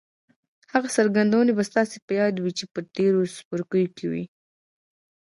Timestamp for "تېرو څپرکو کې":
2.95-4.05